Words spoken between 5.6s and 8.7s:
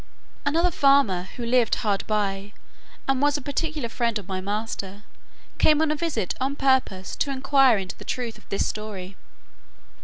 on a visit on purpose to inquire into the truth of this